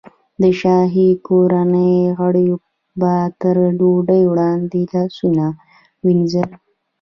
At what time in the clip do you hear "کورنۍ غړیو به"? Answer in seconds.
1.27-3.13